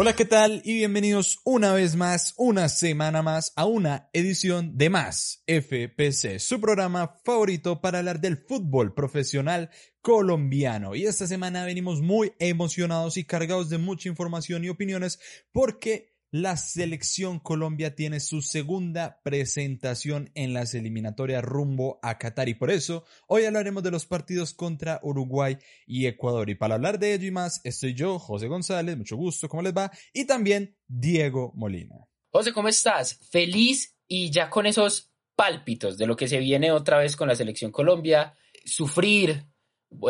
[0.00, 0.62] Hola, ¿qué tal?
[0.64, 6.60] Y bienvenidos una vez más, una semana más, a una edición de Más FPC, su
[6.60, 9.70] programa favorito para hablar del fútbol profesional
[10.00, 10.94] colombiano.
[10.94, 15.18] Y esta semana venimos muy emocionados y cargados de mucha información y opiniones
[15.50, 22.54] porque la selección Colombia tiene su segunda presentación en las eliminatorias rumbo a Qatar y
[22.54, 26.50] por eso hoy hablaremos de los partidos contra Uruguay y Ecuador.
[26.50, 29.74] Y para hablar de ello y más, estoy yo, José González, mucho gusto, ¿cómo les
[29.74, 29.90] va?
[30.12, 31.96] Y también Diego Molina.
[32.30, 33.18] José, ¿cómo estás?
[33.30, 37.36] Feliz y ya con esos pálpitos de lo que se viene otra vez con la
[37.36, 39.46] selección Colombia, sufrir,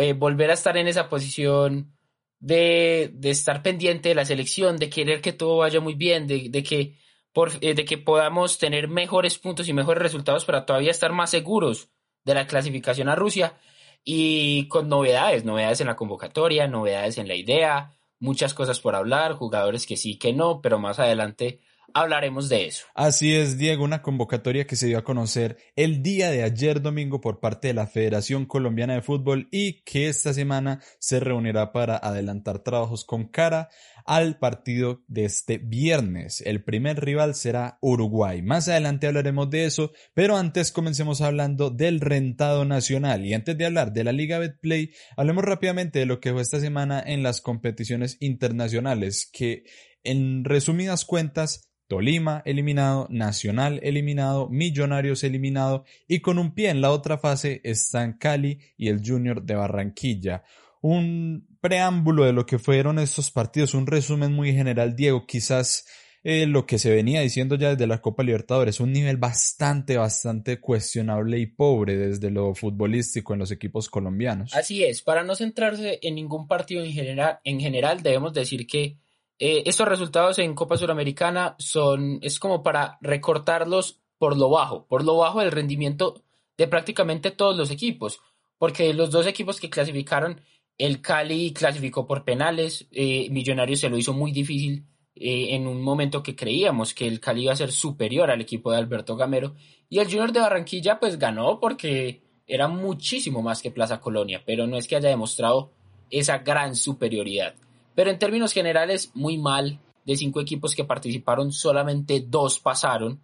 [0.01, 1.98] eh, volver a estar en esa posición
[2.41, 6.49] de, de, estar pendiente de la selección, de querer que todo vaya muy bien, de,
[6.49, 6.97] de que,
[7.33, 11.31] por, eh, de que podamos tener mejores puntos y mejores resultados para todavía estar más
[11.31, 11.89] seguros
[12.25, 13.59] de la clasificación a Rusia
[14.05, 19.33] y con novedades, novedades en la convocatoria, novedades en la idea, muchas cosas por hablar,
[19.35, 21.61] jugadores que sí, que no, pero más adelante
[21.95, 22.87] hablaremos de eso.
[22.95, 27.21] Así es, Diego, una convocatoria que se dio a conocer el día de ayer domingo
[27.21, 31.97] por parte de la Federación Colombiana de Fútbol y que esta semana se reunirá para
[31.97, 33.69] adelantar trabajos con cara
[34.09, 36.41] al partido de este viernes.
[36.47, 38.41] El primer rival será Uruguay.
[38.41, 43.27] Más adelante hablaremos de eso, pero antes comencemos hablando del rentado nacional.
[43.27, 46.59] Y antes de hablar de la Liga Betplay, hablemos rápidamente de lo que fue esta
[46.59, 49.65] semana en las competiciones internacionales, que
[50.05, 56.93] en resumidas cuentas Tolima eliminado, Nacional eliminado, Millonarios eliminado y con un pie en la
[56.93, 60.45] otra fase están Cali y el Junior de Barranquilla.
[60.83, 65.87] Un preámbulo de lo que fueron estos partidos, un resumen muy general, Diego, quizás
[66.23, 70.61] eh, lo que se venía diciendo ya desde la Copa Libertadores, un nivel bastante, bastante
[70.61, 74.55] cuestionable y pobre desde lo futbolístico en los equipos colombianos.
[74.55, 78.99] Así es, para no centrarse en ningún partido en general, en general debemos decir que
[79.39, 85.05] eh, estos resultados en Copa Suramericana son, es como para recortarlos por lo bajo, por
[85.05, 86.23] lo bajo del rendimiento
[86.57, 88.21] de prácticamente todos los equipos,
[88.59, 90.41] porque los dos equipos que clasificaron,
[90.77, 94.85] el Cali clasificó por penales, eh, Millonarios se lo hizo muy difícil
[95.15, 98.73] eh, en un momento que creíamos que el Cali iba a ser superior al equipo
[98.73, 99.55] de Alberto Gamero,
[99.89, 104.67] y el Junior de Barranquilla pues ganó porque era muchísimo más que Plaza Colonia, pero
[104.67, 105.71] no es que haya demostrado
[106.11, 107.55] esa gran superioridad.
[107.99, 109.81] Pero en términos generales, muy mal.
[110.05, 113.21] De cinco equipos que participaron, solamente dos pasaron.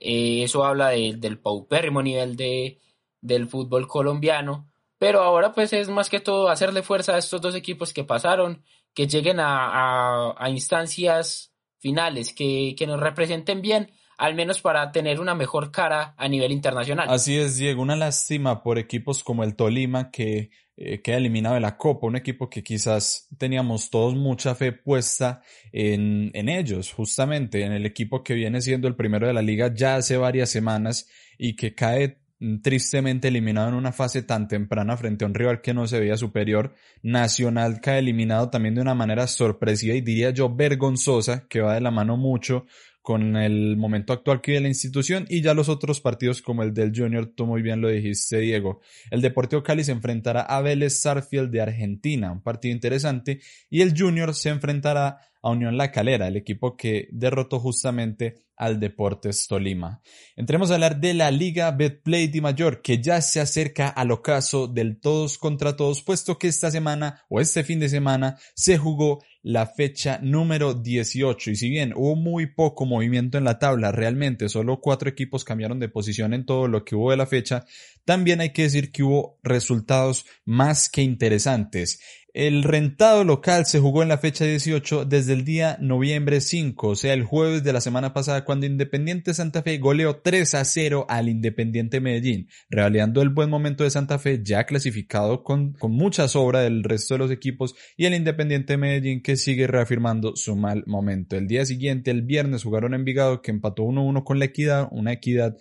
[0.00, 2.78] Eh, eso habla del paupérrimo nivel de,
[3.20, 4.70] del fútbol colombiano.
[4.96, 8.62] Pero ahora pues es más que todo hacerle fuerza a estos dos equipos que pasaron,
[8.94, 15.20] que lleguen a, a, instancias finales, que, que nos representen bien, al menos para tener
[15.20, 17.06] una mejor cara a nivel internacional.
[17.10, 21.60] Así es, Diego, una lástima por equipos como el Tolima que eh, queda eliminado de
[21.62, 25.40] la Copa, un equipo que quizás teníamos todos mucha fe puesta
[25.72, 29.72] en, en ellos, justamente en el equipo que viene siendo el primero de la liga
[29.74, 32.18] ya hace varias semanas y que cae
[32.62, 36.16] tristemente eliminado en una fase tan temprana frente a un rival que no se veía
[36.16, 36.74] superior.
[37.02, 41.80] Nacional cae eliminado también de una manera sorpresiva y diría yo vergonzosa, que va de
[41.80, 42.66] la mano mucho
[43.06, 46.74] con el momento actual que vive la institución y ya los otros partidos como el
[46.74, 48.80] del Junior, tú muy bien lo dijiste Diego.
[49.12, 53.38] El Deportivo Cali se enfrentará a Vélez Sarfield de Argentina, un partido interesante,
[53.70, 58.80] y el Junior se enfrentará a Unión La Calera, el equipo que derrotó justamente al
[58.80, 60.00] Deportes Tolima.
[60.34, 64.66] Entremos a hablar de la Liga Betplay de Mayor, que ya se acerca al ocaso
[64.66, 69.22] del todos contra todos, puesto que esta semana o este fin de semana se jugó
[69.46, 74.48] la fecha número 18 y si bien hubo muy poco movimiento en la tabla, realmente
[74.48, 77.64] solo cuatro equipos cambiaron de posición en todo lo que hubo de la fecha,
[78.04, 82.00] también hay que decir que hubo resultados más que interesantes.
[82.36, 86.94] El rentado local se jugó en la fecha 18 desde el día noviembre 5, o
[86.94, 91.06] sea, el jueves de la semana pasada, cuando Independiente Santa Fe goleó 3 a 0
[91.08, 96.28] al Independiente Medellín, revalidando el buen momento de Santa Fe, ya clasificado con, con mucha
[96.28, 100.84] sobra del resto de los equipos, y el Independiente Medellín que sigue reafirmando su mal
[100.86, 101.36] momento.
[101.36, 105.14] El día siguiente, el viernes, jugaron en Envigado que empató 1-1 con la Equidad, una
[105.14, 105.56] Equidad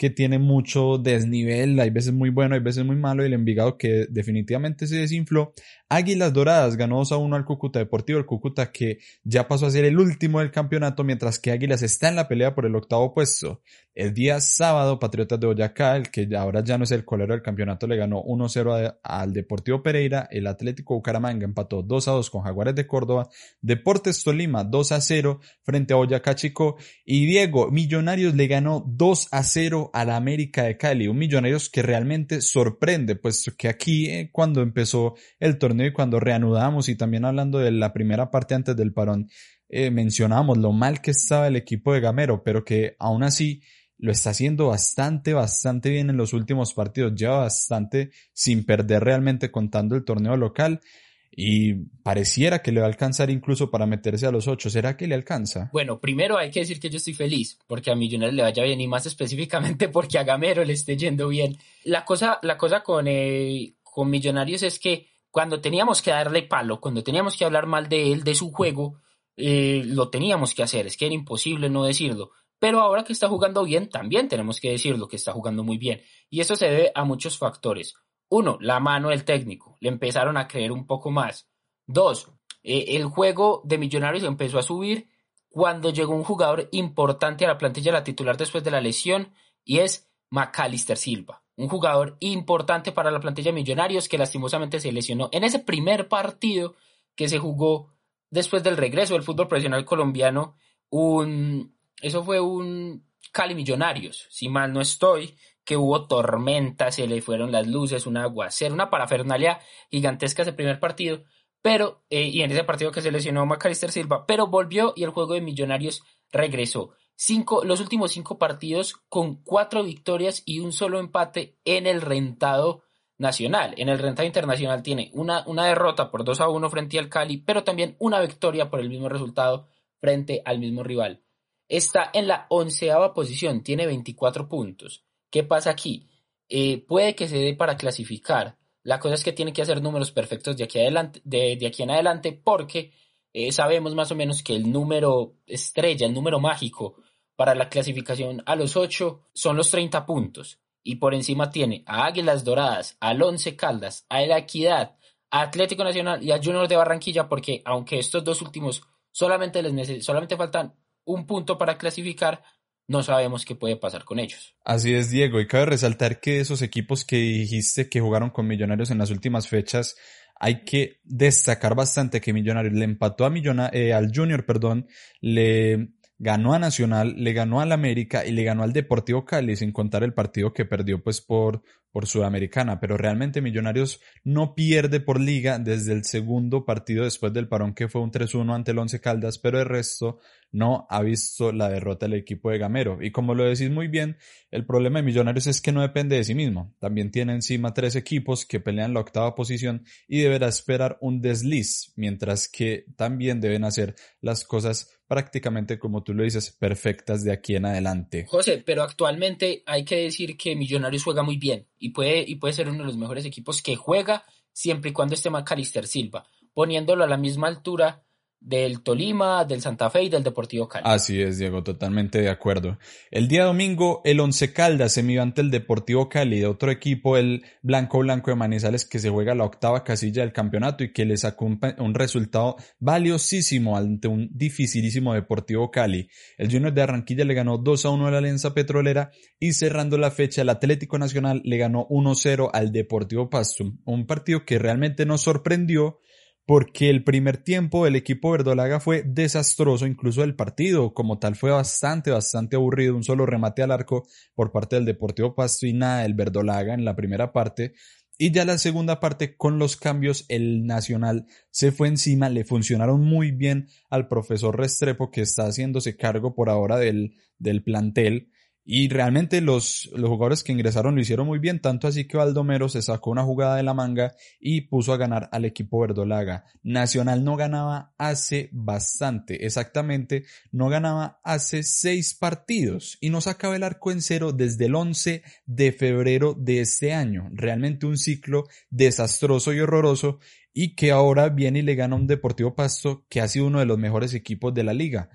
[0.00, 3.76] que tiene mucho desnivel, hay veces muy bueno, hay veces muy malo, y el Envigado
[3.76, 5.52] que definitivamente se desinfló.
[5.90, 9.70] Águilas Doradas ganó 2 a 1 al Cúcuta Deportivo, el Cúcuta que ya pasó a
[9.70, 13.12] ser el último del campeonato, mientras que Águilas está en la pelea por el octavo
[13.12, 13.60] puesto.
[13.94, 17.42] El día sábado, Patriotas de Boyacá, el que ahora ya no es el colero del
[17.42, 22.42] campeonato, le ganó 1-0 al Deportivo Pereira, el Atlético Bucaramanga empató 2 a 2 con
[22.42, 23.28] Jaguares de Córdoba,
[23.60, 29.28] Deportes Tolima 2 a 0 frente a Boyacá Chico, y Diego, Millonarios le ganó 2
[29.32, 34.06] a 0 a la América de Cali, un Millonarios que realmente sorprende, puesto que aquí
[34.06, 38.54] eh, cuando empezó el torneo y cuando reanudamos y también hablando de la primera parte
[38.54, 39.28] antes del parón,
[39.68, 43.62] eh, mencionamos lo mal que estaba el equipo de Gamero, pero que aún así
[43.98, 49.50] lo está haciendo bastante, bastante bien en los últimos partidos, lleva bastante sin perder realmente
[49.50, 50.80] contando el torneo local
[51.30, 54.68] y pareciera que le va a alcanzar incluso para meterse a los ocho.
[54.68, 55.70] ¿Será que le alcanza?
[55.72, 58.80] Bueno, primero hay que decir que yo estoy feliz porque a Millonarios le vaya bien
[58.80, 61.56] y más específicamente porque a Gamero le esté yendo bien.
[61.84, 66.80] La cosa, la cosa con, eh, con Millonarios es que cuando teníamos que darle palo,
[66.80, 69.00] cuando teníamos que hablar mal de él, de su juego,
[69.36, 72.32] eh, lo teníamos que hacer, es que era imposible no decirlo.
[72.58, 76.02] Pero ahora que está jugando bien, también tenemos que decirlo, que está jugando muy bien.
[76.28, 77.94] Y eso se debe a muchos factores.
[78.30, 79.76] Uno, la mano del técnico.
[79.80, 81.48] Le empezaron a creer un poco más.
[81.86, 82.30] Dos,
[82.62, 85.08] eh, el juego de Millonarios empezó a subir
[85.48, 89.32] cuando llegó un jugador importante a la plantilla, la titular después de la lesión,
[89.64, 91.42] y es Macalister Silva.
[91.56, 96.08] Un jugador importante para la plantilla de Millonarios que lastimosamente se lesionó en ese primer
[96.08, 96.76] partido
[97.16, 97.92] que se jugó
[98.30, 100.56] después del regreso del fútbol profesional colombiano.
[100.88, 107.22] Un, eso fue un Cali Millonarios, si mal no estoy, que hubo tormenta, se le
[107.22, 109.60] fueron las luces, un aguacero, una parafernalia
[109.90, 111.24] gigantesca ese primer partido,
[111.62, 115.10] pero, eh, y en ese partido que se lesionó Macalister Silva, pero volvió y el
[115.10, 116.02] juego de Millonarios
[116.32, 116.92] regresó.
[117.14, 122.82] Cinco, los últimos cinco partidos con cuatro victorias y un solo empate en el rentado
[123.18, 123.74] nacional.
[123.76, 127.36] En el rentado internacional tiene una, una derrota por 2 a 1 frente al Cali,
[127.36, 129.68] pero también una victoria por el mismo resultado
[130.00, 131.22] frente al mismo rival.
[131.68, 135.04] Está en la onceava posición, tiene 24 puntos.
[135.30, 136.08] ¿Qué pasa aquí?
[136.48, 138.58] Eh, puede que se dé para clasificar.
[138.82, 141.90] La cosa es que tiene que hacer números perfectos de aquí, adelante, de, aquí en
[141.90, 142.92] adelante porque
[143.32, 146.96] eh, sabemos más o menos que el número estrella, el número mágico
[147.36, 150.58] para la clasificación a los 8 son los 30 puntos.
[150.82, 154.96] Y por encima tiene a Águilas Doradas, al Once Caldas, a La Equidad,
[155.30, 158.82] a Atlético Nacional y a Junior de Barranquilla porque aunque estos dos últimos
[159.12, 160.74] solamente, les solamente faltan
[161.04, 162.42] un punto para clasificar,
[162.90, 164.56] no sabemos qué puede pasar con ellos.
[164.64, 168.90] Así es, Diego, y cabe resaltar que esos equipos que dijiste que jugaron con Millonarios
[168.90, 169.94] en las últimas fechas,
[170.34, 173.32] hay que destacar bastante que Millonarios le empató a
[173.72, 174.88] eh, al Junior, perdón,
[175.20, 179.70] le ganó a Nacional, le ganó al América y le ganó al Deportivo Cali, sin
[179.70, 185.20] contar el partido que perdió pues por, por Sudamericana, pero realmente Millonarios no pierde por
[185.20, 189.00] liga desde el segundo partido después del parón que fue un 3-1 ante el Once
[189.00, 190.18] Caldas, pero el resto
[190.52, 192.98] no ha visto la derrota del equipo de Gamero.
[193.00, 194.16] Y como lo decís muy bien,
[194.50, 196.74] el problema de Millonarios es que no depende de sí mismo.
[196.78, 201.92] También tiene encima tres equipos que pelean la octava posición y deberá esperar un desliz,
[201.96, 207.56] mientras que también deben hacer las cosas prácticamente, como tú lo dices, perfectas de aquí
[207.56, 208.26] en adelante.
[208.28, 212.54] José, pero actualmente hay que decir que Millonarios juega muy bien y puede, y puede
[212.54, 217.02] ser uno de los mejores equipos que juega siempre y cuando esté Macalister Silva, poniéndolo
[217.02, 218.04] a la misma altura
[218.40, 220.84] del Tolima, del Santa Fe y del Deportivo Cali.
[220.86, 222.78] Así es, Diego, totalmente de acuerdo.
[223.10, 227.18] El día domingo, el Once Caldas se midió ante el Deportivo Cali de otro equipo,
[227.18, 231.04] el Blanco Blanco de Manizales, que se juega la octava casilla del campeonato y que
[231.04, 236.08] le sacó un, resultado valiosísimo ante un dificilísimo Deportivo Cali.
[236.38, 239.98] El Junior de Arranquilla le ganó 2 a 1 a la Alianza Petrolera y cerrando
[239.98, 243.72] la fecha, el Atlético Nacional le ganó 1-0 al Deportivo Pasto.
[243.84, 245.98] Un partido que realmente nos sorprendió
[246.46, 251.50] porque el primer tiempo del equipo verdolaga fue desastroso, incluso el partido como tal fue
[251.50, 256.02] bastante, bastante aburrido, un solo remate al arco por parte del Deportivo Pasto y nada
[256.02, 257.74] del verdolaga en la primera parte.
[258.18, 263.00] Y ya la segunda parte con los cambios, el Nacional se fue encima, le funcionaron
[263.00, 268.30] muy bien al profesor Restrepo que está haciéndose cargo por ahora del, del plantel
[268.72, 272.68] y realmente los, los jugadores que ingresaron lo hicieron muy bien, tanto así que Valdomero
[272.68, 276.44] se sacó una jugada de la manga y puso a ganar al equipo verdolaga.
[276.62, 280.22] Nacional no ganaba hace bastante, exactamente,
[280.52, 285.24] no ganaba hace seis partidos y no sacaba el arco en cero desde el 11
[285.46, 287.28] de febrero de este año.
[287.32, 290.20] Realmente un ciclo desastroso y horroroso
[290.54, 293.66] y que ahora viene y le gana un Deportivo Pasto que ha sido uno de
[293.66, 295.10] los mejores equipos de la liga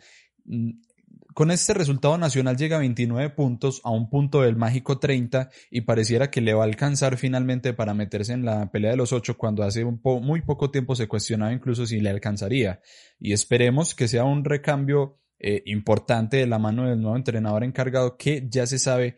[1.35, 5.81] con este resultado Nacional llega a 29 puntos, a un punto del mágico 30 y
[5.81, 9.37] pareciera que le va a alcanzar finalmente para meterse en la pelea de los ocho
[9.37, 12.79] cuando hace un muy poco tiempo se cuestionaba incluso si le alcanzaría.
[13.19, 18.15] Y esperemos que sea un recambio eh, importante de la mano del nuevo entrenador encargado
[18.15, 19.17] que ya se sabe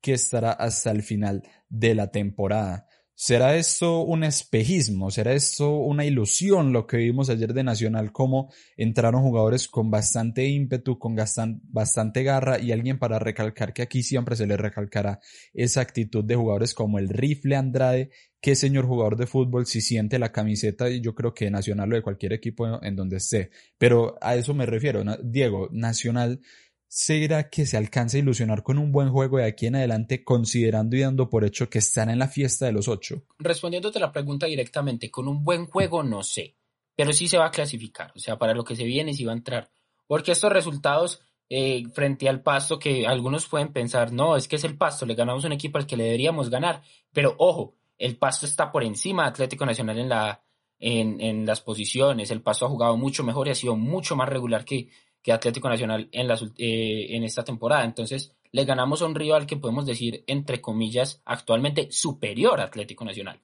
[0.00, 2.87] que estará hasta el final de la temporada.
[3.20, 5.10] ¿Será esto un espejismo?
[5.10, 8.12] ¿Será esto una ilusión lo que vimos ayer de Nacional?
[8.12, 14.04] Como entraron jugadores con bastante ímpetu, con bastante garra y alguien para recalcar que aquí
[14.04, 15.18] siempre se le recalcará
[15.52, 18.10] esa actitud de jugadores como el rifle Andrade,
[18.40, 21.96] que señor jugador de fútbol si siente la camiseta y yo creo que Nacional o
[21.96, 23.50] de cualquier equipo en donde esté.
[23.78, 26.40] Pero a eso me refiero, Diego, Nacional
[26.90, 30.96] ¿Será que se alcanza a ilusionar con un buen juego de aquí en adelante, considerando
[30.96, 33.24] y dando por hecho que están en la fiesta de los ocho?
[33.38, 36.56] Respondiéndote la pregunta directamente, con un buen juego no sé,
[36.96, 39.32] pero sí se va a clasificar, o sea, para lo que se viene sí va
[39.32, 39.70] a entrar.
[40.06, 44.64] Porque estos resultados eh, frente al pasto, que algunos pueden pensar, no, es que es
[44.64, 46.80] el pasto, le ganamos un equipo al que le deberíamos ganar,
[47.12, 50.42] pero ojo, el pasto está por encima de Atlético Nacional en, la,
[50.78, 54.28] en, en las posiciones, el pasto ha jugado mucho mejor y ha sido mucho más
[54.30, 54.88] regular que
[55.22, 57.84] que Atlético Nacional en, eh, en esta temporada.
[57.84, 63.04] Entonces, le ganamos a un rival que podemos decir, entre comillas, actualmente superior a Atlético
[63.04, 63.40] Nacional.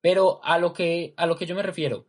[0.00, 2.06] Pero a lo que, a lo que yo me refiero,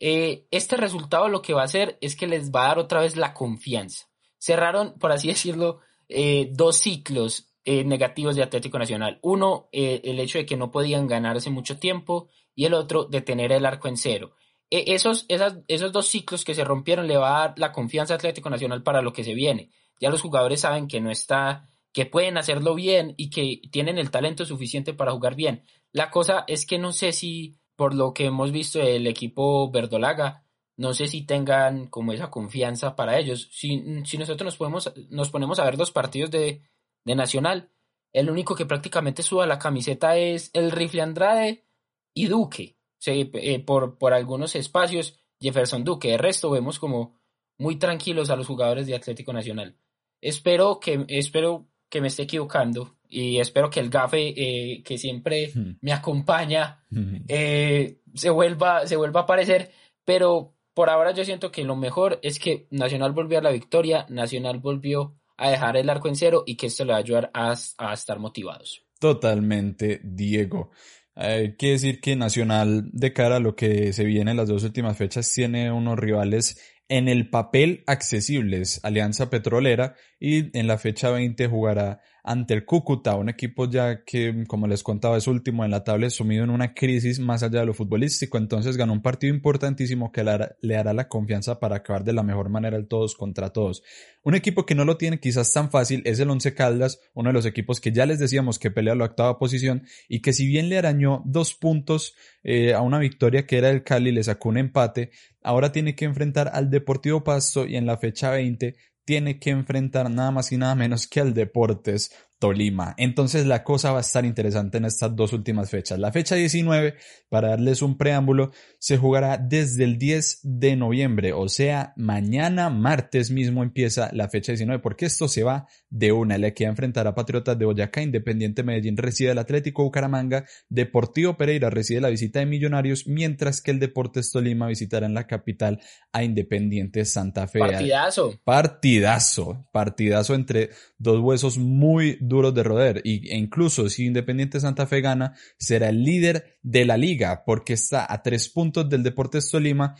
[0.00, 3.00] eh, este resultado lo que va a hacer es que les va a dar otra
[3.00, 4.08] vez la confianza.
[4.38, 9.20] Cerraron, por así decirlo, eh, dos ciclos negativos de Atlético Nacional.
[9.22, 13.52] Uno, el hecho de que no podían ganarse mucho tiempo y el otro de tener
[13.52, 14.34] el arco en cero.
[14.72, 18.48] E, esos, esos dos ciclos que se rompieron le va a dar la confianza Atlético
[18.48, 19.70] Nacional para lo que se viene.
[20.00, 24.10] Ya los jugadores saben que no está, que pueden hacerlo bien y que tienen el
[24.10, 25.62] talento suficiente para jugar bien.
[25.92, 30.42] La cosa es que no sé si, por lo que hemos visto del equipo verdolaga,
[30.78, 33.50] no sé si tengan como esa confianza para ellos.
[33.52, 36.62] Si, si nosotros nos, podemos, nos ponemos a ver dos partidos de,
[37.04, 37.68] de Nacional,
[38.14, 41.66] el único que prácticamente suba la camiseta es el Rifle Andrade
[42.14, 42.78] y Duque.
[43.06, 46.10] Eh, por, por algunos espacios Jefferson Duque.
[46.10, 47.20] De resto vemos como
[47.58, 49.76] muy tranquilos a los jugadores de Atlético Nacional.
[50.20, 55.50] Espero que, espero que me esté equivocando y espero que el gafe eh, que siempre
[55.54, 55.78] hmm.
[55.80, 57.16] me acompaña hmm.
[57.28, 59.72] eh, se, vuelva, se vuelva a aparecer,
[60.04, 64.06] pero por ahora yo siento que lo mejor es que Nacional volvió a la victoria,
[64.08, 67.30] Nacional volvió a dejar el arco en cero y que esto le va a ayudar
[67.34, 68.86] a, a estar motivados.
[68.98, 70.70] Totalmente, Diego.
[71.14, 74.96] Que decir que Nacional, de cara a lo que se viene en las dos últimas
[74.96, 78.80] fechas, tiene unos rivales en el papel accesibles.
[78.82, 84.44] Alianza Petrolera y en la fecha 20 jugará ante el Cúcuta, un equipo ya que,
[84.46, 87.66] como les contaba, es último en la tabla, sumido en una crisis más allá de
[87.66, 92.12] lo futbolístico, entonces ganó un partido importantísimo que le hará, la confianza para acabar de
[92.12, 93.82] la mejor manera el todos contra todos.
[94.22, 97.34] Un equipo que no lo tiene quizás tan fácil es el Once Caldas, uno de
[97.34, 100.68] los equipos que ya les decíamos que pelea la octava posición y que si bien
[100.68, 102.14] le arañó dos puntos
[102.44, 105.10] eh, a una victoria que era el Cali, le sacó un empate,
[105.42, 110.10] ahora tiene que enfrentar al Deportivo Pasto y en la fecha 20 tiene que enfrentar
[110.10, 112.94] nada más y nada menos que al Deportes Tolima.
[112.98, 115.98] Entonces la cosa va a estar interesante en estas dos últimas fechas.
[115.98, 116.96] La fecha 19,
[117.28, 118.50] para darles un preámbulo,
[118.82, 124.50] se jugará desde el 10 de noviembre, o sea, mañana martes mismo empieza la fecha
[124.50, 126.36] 19, porque esto se va de una.
[126.36, 131.70] Le queda enfrentar a Patriotas de Boyacá, Independiente Medellín recibe el Atlético Bucaramanga, Deportivo Pereira
[131.70, 135.80] recibe la visita de Millonarios, mientras que el Deportes Tolima visitará en la capital
[136.12, 137.60] a Independiente Santa Fe.
[137.60, 138.40] Partidazo.
[138.42, 144.88] Partidazo, partidazo entre dos huesos muy duros de roder y, e incluso si Independiente Santa
[144.88, 149.50] Fe gana, será el líder de la liga porque está a tres puntos del Deportes
[149.50, 149.94] Tolima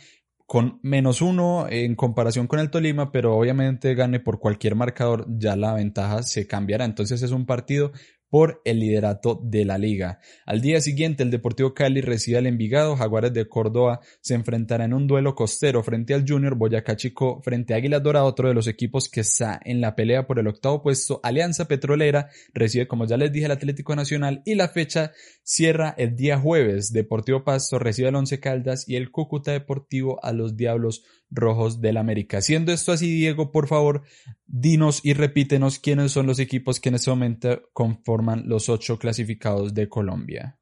[0.45, 5.55] con menos uno en comparación con el Tolima, pero obviamente gane por cualquier marcador, ya
[5.55, 6.85] la ventaja se cambiará.
[6.85, 7.91] Entonces es un partido
[8.33, 10.19] por el liderato de la liga.
[10.47, 14.95] Al día siguiente, el Deportivo Cali recibe al Envigado, Jaguares de Córdoba se enfrentará en
[14.95, 18.65] un duelo costero frente al Junior, Boyacá Chico frente a Águila Dorado, otro de los
[18.65, 21.19] equipos que está en la pelea por el octavo puesto.
[21.21, 25.11] Alianza Petrolera recibe, como ya les dije, el Atlético Nacional y la fecha
[25.43, 26.91] cierra el día jueves.
[26.91, 31.97] Deportivo Pasto recibe al Once Caldas y el Cúcuta Deportivo a los Diablos Rojos del
[31.97, 32.41] América.
[32.41, 34.03] Siendo esto así, Diego, por favor,
[34.45, 39.73] dinos y repítenos quiénes son los equipos que en este momento conforman los ocho clasificados
[39.73, 40.59] de Colombia.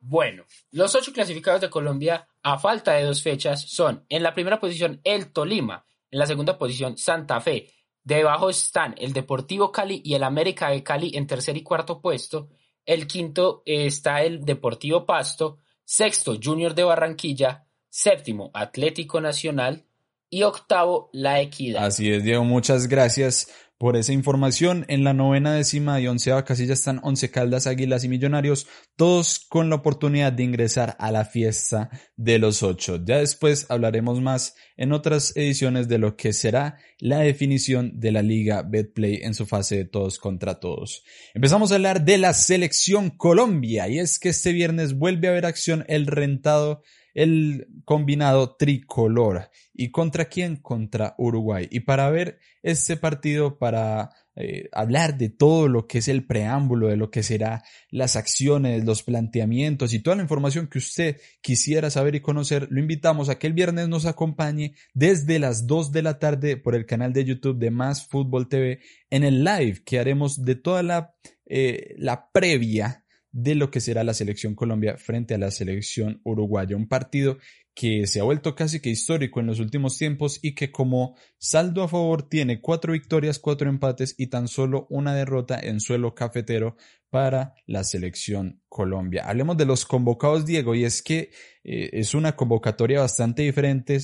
[0.00, 4.60] Bueno, los ocho clasificados de Colombia a falta de dos fechas son en la primera
[4.60, 7.68] posición el Tolima, en la segunda posición Santa Fe,
[8.04, 12.48] debajo están el Deportivo Cali y el América de Cali en tercer y cuarto puesto,
[12.86, 17.66] el quinto está el Deportivo Pasto, sexto Junior de Barranquilla,
[17.98, 19.84] séptimo Atlético Nacional,
[20.30, 21.84] y octavo La Equidad.
[21.84, 24.84] Así es, Diego, muchas gracias por esa información.
[24.88, 29.70] En la novena décima y onceava casilla están Once Caldas, Águilas y Millonarios, todos con
[29.70, 33.02] la oportunidad de ingresar a la fiesta de los ocho.
[33.04, 38.22] Ya después hablaremos más en otras ediciones de lo que será la definición de la
[38.22, 41.04] Liga Betplay en su fase de todos contra todos.
[41.34, 45.46] Empezamos a hablar de la selección Colombia y es que este viernes vuelve a haber
[45.46, 46.82] acción el rentado
[47.14, 49.50] el combinado tricolor.
[49.72, 50.56] ¿Y contra quién?
[50.56, 51.68] Contra Uruguay.
[51.70, 54.10] Y para ver este partido, para
[54.40, 58.84] eh, hablar de todo lo que es el preámbulo, de lo que será las acciones,
[58.84, 63.38] los planteamientos y toda la información que usted quisiera saber y conocer, lo invitamos a
[63.38, 67.24] que el viernes nos acompañe desde las 2 de la tarde por el canal de
[67.24, 68.78] YouTube de Más Fútbol TV
[69.10, 71.14] en el live que haremos de toda la,
[71.46, 76.76] eh, la previa de lo que será la selección Colombia frente a la selección uruguaya.
[76.76, 77.38] Un partido
[77.74, 81.84] que se ha vuelto casi que histórico en los últimos tiempos y que como saldo
[81.84, 86.76] a favor tiene cuatro victorias, cuatro empates y tan solo una derrota en suelo cafetero
[87.08, 89.24] para la selección Colombia.
[89.26, 91.30] Hablemos de los convocados, Diego, y es que
[91.62, 93.98] eh, es una convocatoria bastante diferente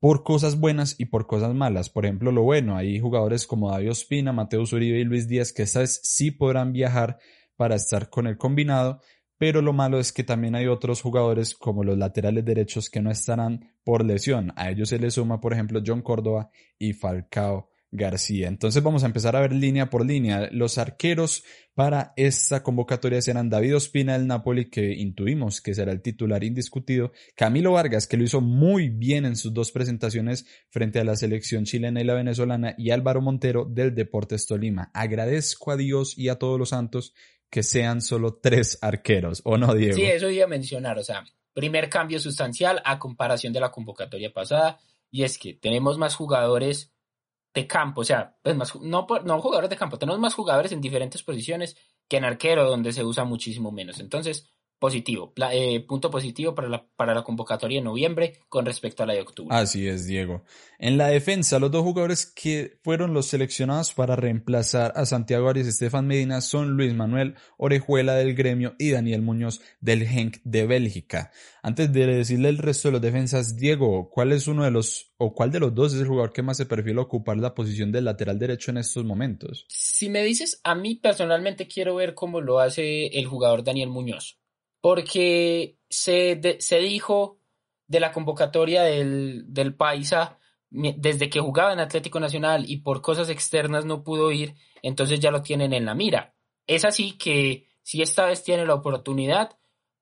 [0.00, 1.88] por cosas buenas y por cosas malas.
[1.88, 5.62] Por ejemplo, lo bueno, hay jugadores como David Ospina, Mateo Uribe y Luis Díaz que
[5.62, 7.18] esta vez sí podrán viajar
[7.56, 9.00] para estar con el combinado,
[9.38, 13.10] pero lo malo es que también hay otros jugadores como los laterales derechos que no
[13.10, 14.52] estarán por lesión.
[14.56, 18.48] A ellos se les suma, por ejemplo, John Córdoba y Falcao García.
[18.48, 20.48] Entonces vamos a empezar a ver línea por línea.
[20.50, 21.44] Los arqueros
[21.74, 27.12] para esta convocatoria serán David Ospina del Napoli, que intuimos que será el titular indiscutido,
[27.36, 31.64] Camilo Vargas, que lo hizo muy bien en sus dos presentaciones frente a la selección
[31.64, 34.90] chilena y la venezolana, y Álvaro Montero del Deportes Tolima.
[34.92, 37.14] Agradezco a Dios y a todos los santos
[37.54, 39.94] que sean solo tres arqueros, ¿o no, Diego?
[39.94, 44.32] Sí, eso iba a mencionar, o sea, primer cambio sustancial a comparación de la convocatoria
[44.32, 46.92] pasada, y es que tenemos más jugadores
[47.54, 50.80] de campo, o sea, pues más, no, no jugadores de campo, tenemos más jugadores en
[50.80, 51.76] diferentes posiciones
[52.08, 54.00] que en arquero, donde se usa muchísimo menos.
[54.00, 59.06] Entonces, positivo, eh, punto positivo para la, para la convocatoria de noviembre con respecto a
[59.06, 59.56] la de octubre.
[59.56, 60.44] Así es, Diego.
[60.78, 65.66] En la defensa, los dos jugadores que fueron los seleccionados para reemplazar a Santiago Arias
[65.66, 70.66] y Estefan Medina son Luis Manuel Orejuela del Gremio y Daniel Muñoz del Genk de
[70.66, 71.30] Bélgica.
[71.62, 75.32] Antes de decirle el resto de los defensas, Diego, ¿cuál es uno de los o
[75.32, 78.04] cuál de los dos es el jugador que más se perfila ocupar la posición del
[78.04, 79.64] lateral derecho en estos momentos?
[79.68, 84.43] Si me dices, a mí personalmente quiero ver cómo lo hace el jugador Daniel Muñoz
[84.84, 87.38] porque se, se dijo
[87.86, 93.30] de la convocatoria del, del Paisa desde que jugaba en Atlético Nacional y por cosas
[93.30, 96.34] externas no pudo ir, entonces ya lo tienen en la mira.
[96.66, 99.56] Es así que si esta vez tiene la oportunidad,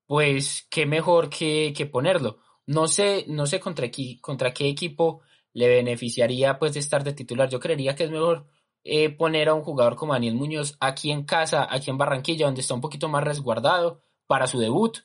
[0.07, 2.39] pues qué mejor que, que ponerlo.
[2.67, 5.21] No sé, no sé contra, qué, contra qué equipo
[5.53, 7.49] le beneficiaría pues de estar de titular.
[7.49, 8.49] Yo creería que es mejor
[8.83, 12.63] eh, poner a un jugador como Daniel Muñoz aquí en casa, aquí en Barranquilla, donde
[12.63, 14.97] está un poquito más resguardado para su debut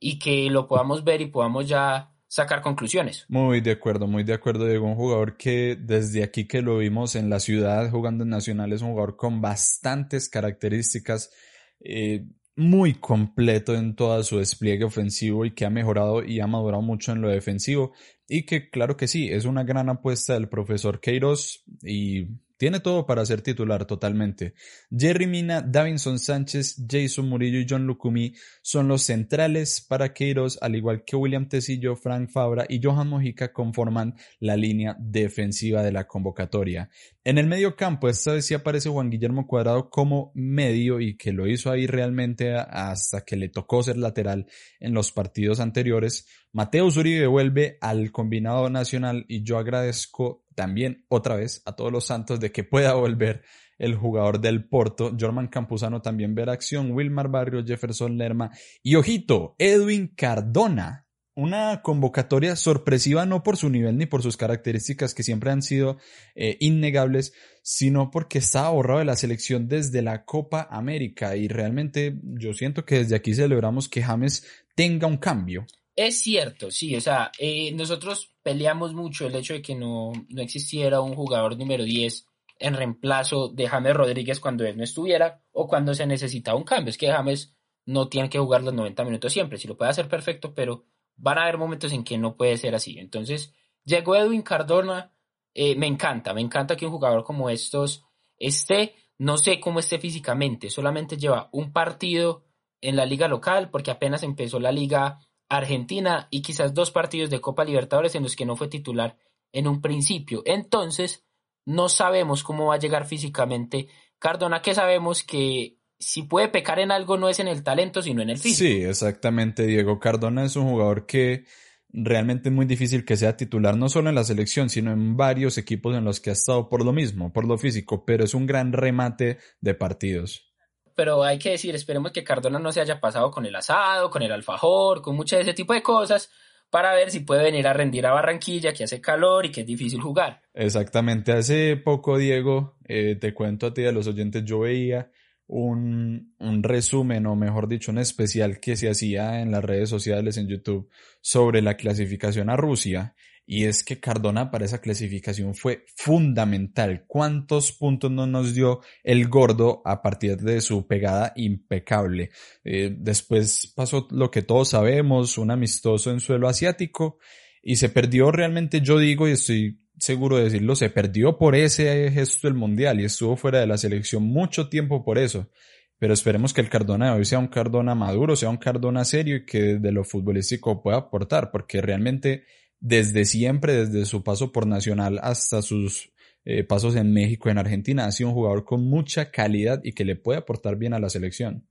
[0.00, 3.26] y que lo podamos ver y podamos ya sacar conclusiones.
[3.28, 4.88] Muy de acuerdo, muy de acuerdo, Diego.
[4.88, 8.82] Un jugador que desde aquí que lo vimos en la ciudad jugando en Nacional es
[8.82, 11.30] un jugador con bastantes características,
[11.78, 16.82] eh, muy completo en todo su despliegue ofensivo y que ha mejorado y ha madurado
[16.82, 17.92] mucho en lo defensivo
[18.26, 22.26] y que claro que sí, es una gran apuesta del profesor Queiroz y
[22.62, 24.54] tiene todo para ser titular totalmente.
[24.96, 30.76] Jerry Mina, Davinson Sánchez, Jason Murillo y John Lucumi son los centrales para Queiroz, al
[30.76, 36.06] igual que William Tecillo, Frank Fabra y Johan Mojica conforman la línea defensiva de la
[36.06, 36.88] convocatoria.
[37.24, 41.32] En el medio campo, esta vez sí aparece Juan Guillermo Cuadrado como medio y que
[41.32, 44.46] lo hizo ahí realmente hasta que le tocó ser lateral
[44.78, 46.28] en los partidos anteriores.
[46.54, 52.04] Mateo Zuribe vuelve al combinado nacional y yo agradezco también otra vez a todos los
[52.04, 53.42] santos de que pueda volver
[53.78, 55.16] el jugador del Porto.
[55.18, 56.92] Jorman Campuzano también ver acción.
[56.92, 58.50] Wilmar Barrio, Jefferson Lerma
[58.82, 61.08] y ojito, Edwin Cardona.
[61.34, 65.96] Una convocatoria sorpresiva no por su nivel ni por sus características que siempre han sido
[66.34, 72.20] eh, innegables, sino porque está ahorrado de la selección desde la Copa América y realmente
[72.22, 75.64] yo siento que desde aquí celebramos que James tenga un cambio.
[75.94, 80.42] Es cierto, sí, o sea, eh, nosotros peleamos mucho el hecho de que no, no
[80.42, 82.26] existiera un jugador número 10
[82.58, 86.90] en reemplazo de James Rodríguez cuando él no estuviera o cuando se necesita un cambio.
[86.90, 90.08] Es que James no tiene que jugar los 90 minutos siempre, si lo puede hacer
[90.08, 90.84] perfecto, pero
[91.16, 92.98] van a haber momentos en que no puede ser así.
[92.98, 93.52] Entonces,
[93.84, 95.12] llegó Edwin Cardona,
[95.52, 98.04] eh, me encanta, me encanta que un jugador como estos
[98.38, 102.44] esté, no sé cómo esté físicamente, solamente lleva un partido
[102.80, 105.20] en la liga local porque apenas empezó la liga
[105.56, 109.16] Argentina y quizás dos partidos de Copa Libertadores en los que no fue titular
[109.52, 110.42] en un principio.
[110.46, 111.24] Entonces,
[111.66, 113.88] no sabemos cómo va a llegar físicamente
[114.18, 118.22] Cardona, que sabemos que si puede pecar en algo no es en el talento, sino
[118.22, 118.68] en el físico.
[118.68, 119.66] Sí, exactamente.
[119.66, 121.44] Diego Cardona es un jugador que
[121.88, 125.58] realmente es muy difícil que sea titular, no solo en la selección, sino en varios
[125.58, 128.46] equipos en los que ha estado por lo mismo, por lo físico, pero es un
[128.46, 130.51] gran remate de partidos.
[130.94, 134.22] Pero hay que decir, esperemos que Cardona no se haya pasado con el asado, con
[134.22, 136.30] el alfajor, con mucho de ese tipo de cosas,
[136.70, 139.66] para ver si puede venir a rendir a Barranquilla, que hace calor y que es
[139.66, 140.42] difícil jugar.
[140.54, 145.10] Exactamente, hace poco, Diego, eh, te cuento a ti a los oyentes, yo veía
[145.46, 150.38] un, un, resumen o mejor dicho un especial que se hacía en las redes sociales
[150.38, 150.88] en YouTube
[151.20, 153.14] sobre la clasificación a Rusia
[153.52, 157.04] y es que Cardona para esa clasificación fue fundamental.
[157.06, 162.30] ¿Cuántos puntos no nos dio el gordo a partir de su pegada impecable?
[162.64, 167.18] Eh, después pasó lo que todos sabemos, un amistoso en suelo asiático
[167.62, 172.10] y se perdió realmente, yo digo y estoy seguro de decirlo, se perdió por ese
[172.10, 175.50] gesto del Mundial y estuvo fuera de la selección mucho tiempo por eso.
[175.98, 179.36] Pero esperemos que el Cardona de hoy sea un Cardona maduro, sea un Cardona serio
[179.36, 182.44] y que de lo futbolístico pueda aportar, porque realmente
[182.82, 186.10] desde siempre, desde su paso por Nacional hasta sus
[186.44, 190.04] eh, pasos en México, en Argentina, ha sido un jugador con mucha calidad y que
[190.04, 191.68] le puede aportar bien a la selección.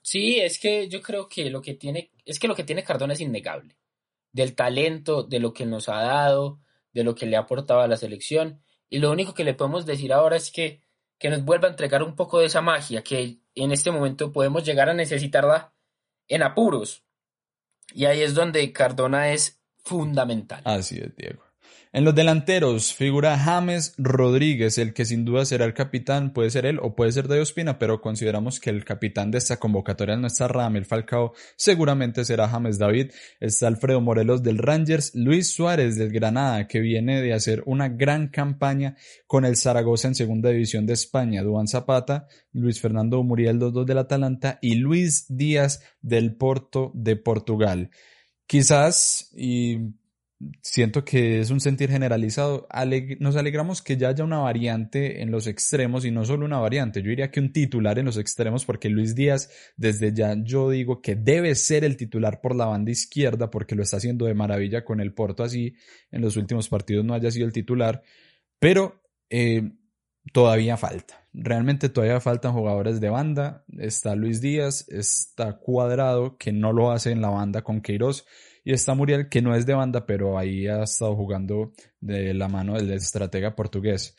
[0.00, 3.12] Sí, es que yo creo que lo que tiene, es que lo que tiene Cardona
[3.12, 3.76] es innegable.
[4.32, 6.62] Del talento, de lo que nos ha dado,
[6.94, 8.62] de lo que le ha aportado a la selección.
[8.88, 10.80] Y lo único que le podemos decir ahora es que,
[11.18, 14.64] que nos vuelva a entregar un poco de esa magia, que en este momento podemos
[14.64, 15.74] llegar a necesitarla
[16.28, 17.04] en apuros.
[17.92, 20.62] Y ahí es donde Cardona es fundamental.
[20.64, 21.50] Así es, Diego.
[21.92, 26.64] En los delanteros figura James Rodríguez, el que sin duda será el capitán, puede ser
[26.64, 30.28] él o puede ser de Ospina, pero consideramos que el capitán de esta convocatoria no
[30.28, 36.12] está Ramel Falcao, seguramente será James David, está Alfredo Morelos del Rangers, Luis Suárez del
[36.12, 38.94] Granada, que viene de hacer una gran campaña
[39.26, 43.84] con el Zaragoza en segunda división de España, Duan Zapata, Luis Fernando Muriel, los dos
[43.84, 47.90] del Atalanta y Luis Díaz del Porto de Portugal.
[48.50, 49.78] Quizás, y
[50.60, 52.66] siento que es un sentir generalizado.
[53.20, 57.00] nos alegramos que ya haya una variante en los extremos y no solo una variante.
[57.00, 61.00] Yo diría que un titular en los extremos porque Luis Díaz, desde ya yo digo
[61.00, 64.84] que debe ser el titular por la banda izquierda porque lo está haciendo de maravilla
[64.84, 65.76] con el Porto así
[66.10, 68.02] en los últimos partidos no haya sido el titular.
[68.58, 69.62] Pero eh,
[70.32, 71.19] todavía falta.
[71.32, 73.64] Realmente todavía faltan jugadores de banda.
[73.78, 78.26] Está Luis Díaz, está Cuadrado que no lo hace en la banda con Queiroz
[78.64, 82.48] y está Muriel, que no es de banda, pero ahí ha estado jugando de la
[82.48, 84.16] mano del estratega portugués.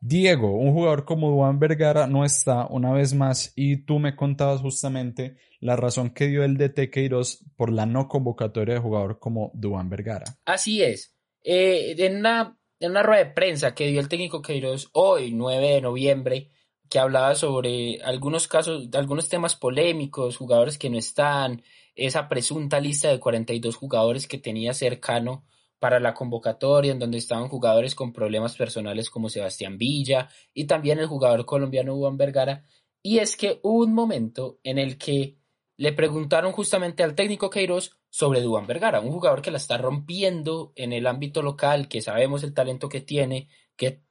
[0.00, 4.60] Diego, un jugador como Duan Vergara no está una vez más y tú me contabas
[4.60, 9.52] justamente la razón que dio el DT Queiroz por la no convocatoria de jugador como
[9.54, 10.24] Duan Vergara.
[10.44, 11.14] Así es.
[11.44, 15.74] Eh, en, una, en una rueda de prensa que dio el técnico Queiroz hoy, 9
[15.74, 16.50] de noviembre,
[16.92, 21.62] que hablaba sobre algunos casos, algunos temas polémicos, jugadores que no están,
[21.94, 25.46] esa presunta lista de 42 jugadores que tenía cercano
[25.78, 30.98] para la convocatoria, en donde estaban jugadores con problemas personales como Sebastián Villa y también
[30.98, 32.66] el jugador colombiano Juan Vergara.
[33.02, 35.38] Y es que hubo un momento en el que
[35.78, 40.74] le preguntaron justamente al técnico Queiroz sobre Duan Vergara, un jugador que la está rompiendo
[40.76, 44.02] en el ámbito local, que sabemos el talento que tiene, que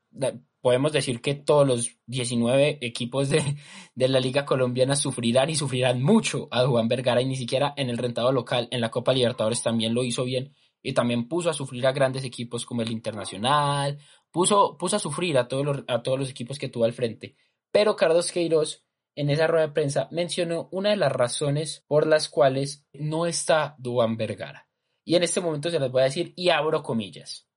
[0.62, 3.58] podemos decir que todos los 19 equipos de,
[3.96, 7.98] la Liga Colombiana sufrirán y sufrirán mucho a Juan Vergara y ni siquiera en el
[7.98, 11.86] rentado local, en la Copa Libertadores también lo hizo bien y también puso a sufrir
[11.86, 14.00] a grandes equipos como el Internacional,
[14.32, 17.36] puso, puso a sufrir a todos, los, a todos los equipos que tuvo al frente.
[17.72, 18.84] Pero Carlos Queiroz
[19.16, 23.76] en esa rueda de prensa mencionó una de las razones por las cuales no está
[23.78, 24.68] Duan Vergara.
[25.04, 27.48] Y en este momento se las voy a decir y abro comillas.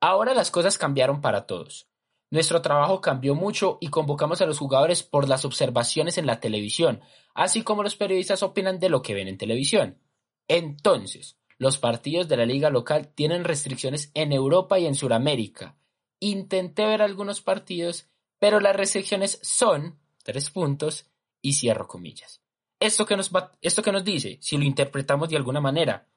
[0.00, 1.88] Ahora las cosas cambiaron para todos.
[2.34, 7.00] Nuestro trabajo cambió mucho y convocamos a los jugadores por las observaciones en la televisión,
[7.32, 10.00] así como los periodistas opinan de lo que ven en televisión.
[10.48, 15.76] Entonces, los partidos de la liga local tienen restricciones en Europa y en Sudamérica.
[16.18, 18.08] Intenté ver algunos partidos,
[18.40, 21.08] pero las restricciones son, tres puntos,
[21.40, 22.42] y cierro comillas.
[22.80, 23.30] Esto que nos,
[23.62, 26.08] esto que nos dice, si lo interpretamos de alguna manera,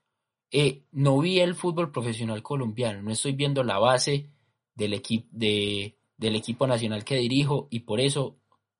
[0.50, 4.32] eh, no vi el fútbol profesional colombiano, no estoy viendo la base
[4.74, 8.40] del equipo de, del equipo nacional que dirijo y por eso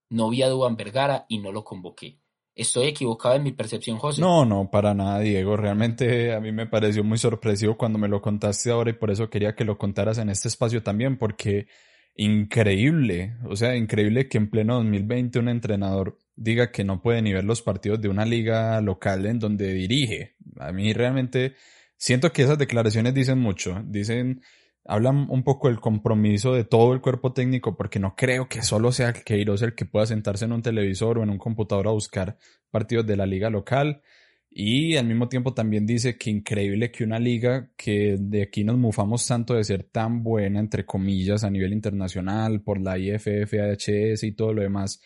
[0.10, 2.20] no vi a Duan Vergara y no lo convoqué.
[2.56, 4.20] ¿Estoy equivocado en mi percepción, José?
[4.20, 5.56] No, no, para nada, Diego.
[5.58, 9.30] Realmente a mí me pareció muy sorpresivo cuando me lo contaste ahora y por eso
[9.30, 11.68] quería que lo contaras en este espacio también, porque
[12.16, 17.32] increíble, o sea, increíble que en pleno 2020 un entrenador diga que no puede ni
[17.32, 20.36] ver los partidos de una liga local en donde dirige.
[20.58, 21.54] A mí realmente
[21.96, 24.42] siento que esas declaraciones dicen mucho, dicen
[24.88, 28.92] habla un poco del compromiso de todo el cuerpo técnico, porque no creo que solo
[28.92, 32.38] sea Queiroz el que pueda sentarse en un televisor o en un computador a buscar
[32.72, 34.02] partidos de la liga local.
[34.50, 38.78] Y al mismo tiempo también dice que increíble que una liga que de aquí nos
[38.78, 44.24] mufamos tanto de ser tan buena, entre comillas, a nivel internacional, por la IFF, AHS
[44.24, 45.02] y todo lo demás,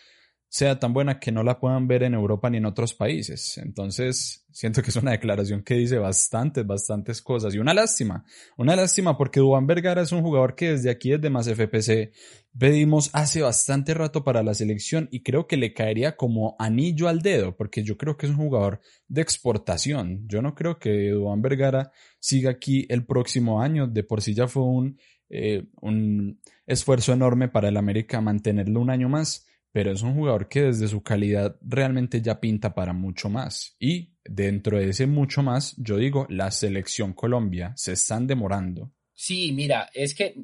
[0.51, 3.57] sea tan buena que no la puedan ver en Europa ni en otros países.
[3.57, 7.55] Entonces, siento que es una declaración que dice bastantes, bastantes cosas.
[7.55, 8.25] Y una lástima,
[8.57, 12.11] una lástima porque Dubán Vergara es un jugador que desde aquí, desde más FPC,
[12.59, 17.21] pedimos hace bastante rato para la selección y creo que le caería como anillo al
[17.21, 20.27] dedo, porque yo creo que es un jugador de exportación.
[20.27, 23.87] Yo no creo que Dubán Vergara siga aquí el próximo año.
[23.87, 28.89] De por sí ya fue un, eh, un esfuerzo enorme para el América mantenerlo un
[28.89, 33.29] año más pero es un jugador que desde su calidad realmente ya pinta para mucho
[33.29, 33.75] más.
[33.79, 38.91] Y dentro de ese mucho más, yo digo, la selección Colombia se están demorando.
[39.13, 40.36] Sí, mira, es que,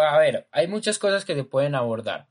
[0.00, 2.28] a ver, hay muchas cosas que se pueden abordar.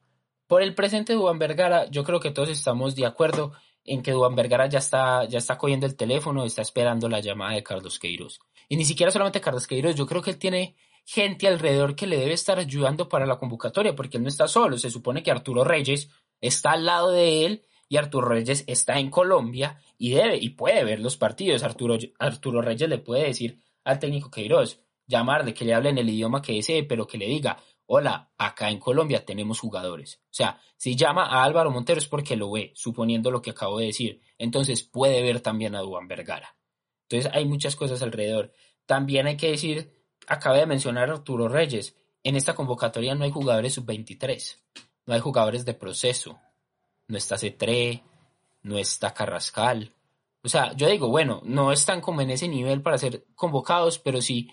[0.47, 4.35] Por el presente de Vergara, yo creo que todos estamos de acuerdo en que Duan
[4.35, 8.39] Vergara ya está, ya está cogiendo el teléfono, está esperando la llamada de Carlos Queiroz.
[8.67, 12.17] Y ni siquiera solamente Carlos Queiroz, yo creo que él tiene gente alrededor que le
[12.17, 14.77] debe estar ayudando para la convocatoria, porque él no está solo.
[14.77, 16.09] Se supone que Arturo Reyes
[16.41, 20.83] está al lado de él y Arturo Reyes está en Colombia y debe y puede
[20.83, 21.63] ver los partidos.
[21.63, 26.09] Arturo, Arturo Reyes le puede decir al técnico Queiroz, llamarle, que le hable en el
[26.09, 30.21] idioma que desee, pero que le diga, hola, acá en Colombia tenemos jugadores.
[30.25, 33.79] O sea, si llama a Álvaro Montero es porque lo ve, suponiendo lo que acabo
[33.79, 34.21] de decir.
[34.37, 36.55] Entonces puede ver también a Duan Vergara.
[37.09, 38.53] Entonces hay muchas cosas alrededor.
[38.85, 39.91] También hay que decir,
[40.27, 44.59] acabé de mencionar Arturo Reyes, en esta convocatoria no hay jugadores sub-23
[45.09, 46.39] no hay jugadores de proceso.
[47.07, 48.03] No está Cetré,
[48.61, 49.95] no está Carrascal.
[50.43, 54.21] O sea, yo digo, bueno, no están como en ese nivel para ser convocados, pero
[54.21, 54.51] sí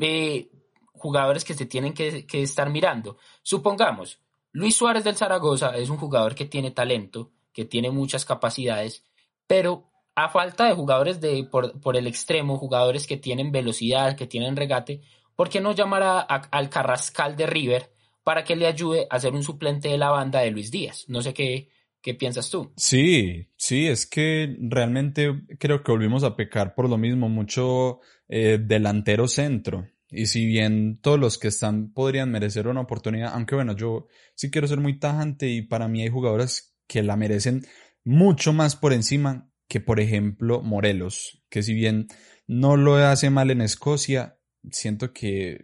[0.00, 0.48] eh,
[0.92, 3.16] jugadores que se tienen que, estar mirando.
[3.42, 4.20] Supongamos,
[4.52, 9.02] Luis Suárez del Zaragoza es un jugador que tiene talento, que tiene muchas capacidades,
[9.48, 14.28] pero a falta de jugadores de, por, por, el extremo, jugadores que tienen velocidad, que
[14.28, 15.00] tienen regate,
[15.34, 19.32] ¿por qué no llamar a, al Carrascal de River para que le ayude a ser
[19.32, 21.04] un suplente de la banda de Luis Díaz.
[21.08, 22.72] No sé qué, qué piensas tú.
[22.76, 28.58] Sí, sí, es que realmente creo que volvimos a pecar por lo mismo, mucho eh,
[28.60, 29.88] delantero centro.
[30.10, 34.50] Y si bien todos los que están podrían merecer una oportunidad, aunque bueno, yo sí
[34.50, 37.64] quiero ser muy tajante y para mí hay jugadores que la merecen
[38.04, 42.08] mucho más por encima que por ejemplo Morelos, que si bien
[42.48, 44.40] no lo hace mal en Escocia,
[44.72, 45.60] siento que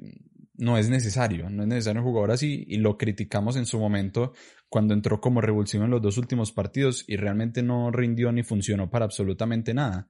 [0.59, 4.33] no es necesario, no es necesario un jugador así y lo criticamos en su momento
[4.69, 8.91] cuando entró como revulsivo en los dos últimos partidos y realmente no rindió ni funcionó
[8.91, 10.09] para absolutamente nada.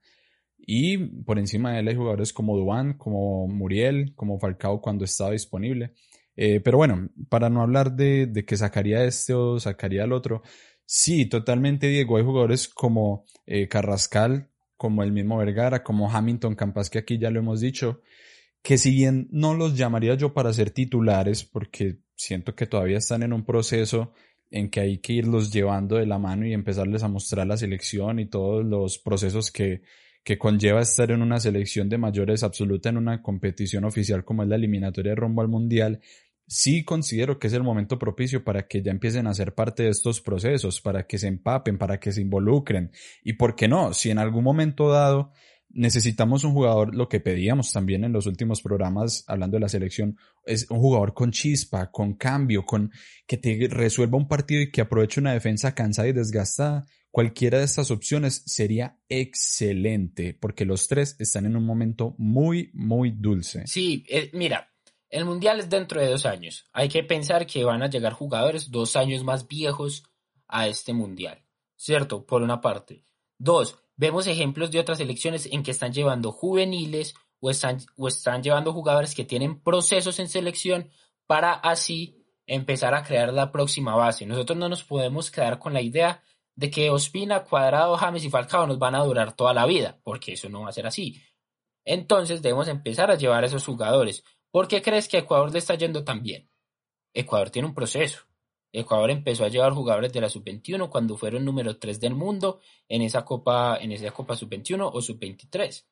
[0.57, 5.31] Y por encima de él hay jugadores como Duan, como Muriel, como Falcao cuando estaba
[5.31, 5.93] disponible.
[6.35, 10.43] Eh, pero bueno, para no hablar de, de, que sacaría este o sacaría el otro,
[10.85, 16.89] sí, totalmente Diego, hay jugadores como eh, Carrascal, como el mismo Vergara, como Hamilton Campas,
[16.89, 18.01] que aquí ya lo hemos dicho,
[18.67, 23.23] que si bien no los llamaría yo para ser titulares, porque siento que todavía están
[23.23, 24.11] en un proceso
[24.51, 28.19] en que hay que irlos llevando de la mano y empezarles a mostrar la selección
[28.19, 29.83] y todos los procesos que,
[30.21, 34.49] que conlleva estar en una selección de mayores absoluta en una competición oficial como es
[34.49, 36.01] la eliminatoria de rumbo al mundial,
[36.45, 39.89] sí considero que es el momento propicio para que ya empiecen a ser parte de
[39.91, 42.91] estos procesos, para que se empapen, para que se involucren.
[43.23, 45.31] Y por qué no, si en algún momento dado
[45.69, 50.17] necesitamos un jugador, lo que pedíamos también en los últimos programas hablando de la selección,
[50.45, 52.91] es un jugador con chispa, con cambio, con
[53.25, 56.85] que te resuelva un partido y que aproveche una defensa cansada y desgastada.
[57.11, 63.11] Cualquiera de estas opciones sería excelente, porque los tres están en un momento muy, muy
[63.11, 63.65] dulce.
[63.65, 64.69] Sí, eh, mira,
[65.09, 66.67] el Mundial es dentro de dos años.
[66.73, 70.03] Hay que pensar que van a llegar jugadores dos años más viejos
[70.47, 71.43] a este Mundial,
[71.75, 72.25] ¿cierto?
[72.25, 73.03] Por una parte.
[73.37, 78.43] Dos, Vemos ejemplos de otras selecciones en que están llevando juveniles o están, o están
[78.43, 80.89] llevando jugadores que tienen procesos en selección
[81.25, 84.25] para así empezar a crear la próxima base.
[84.25, 86.23] Nosotros no nos podemos quedar con la idea
[86.55, 90.33] de que Ospina, Cuadrado, James y Falcao nos van a durar toda la vida, porque
[90.33, 91.21] eso no va a ser así.
[91.83, 94.23] Entonces debemos empezar a llevar a esos jugadores.
[94.51, 96.49] ¿Por qué crees que Ecuador le está yendo tan bien?
[97.13, 98.26] Ecuador tiene un proceso.
[98.71, 103.01] Ecuador empezó a llevar jugadores de la sub-21 cuando fueron número 3 del mundo en
[103.01, 103.79] esa Copa,
[104.13, 105.85] Copa sub-21 o sub-23.